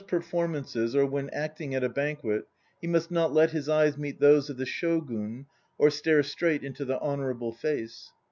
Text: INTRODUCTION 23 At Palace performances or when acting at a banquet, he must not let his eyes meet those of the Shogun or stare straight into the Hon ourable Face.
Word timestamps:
INTRODUCTION 0.01 0.29
23 0.31 0.41
At 0.41 0.41
Palace 0.55 0.63
performances 0.63 0.95
or 0.95 1.05
when 1.05 1.29
acting 1.29 1.75
at 1.75 1.83
a 1.83 1.89
banquet, 1.89 2.47
he 2.79 2.87
must 2.87 3.11
not 3.11 3.31
let 3.33 3.51
his 3.51 3.69
eyes 3.69 3.99
meet 3.99 4.19
those 4.19 4.49
of 4.49 4.57
the 4.57 4.65
Shogun 4.65 5.45
or 5.77 5.91
stare 5.91 6.23
straight 6.23 6.63
into 6.63 6.85
the 6.85 6.97
Hon 6.97 7.19
ourable 7.19 7.55
Face. 7.55 8.09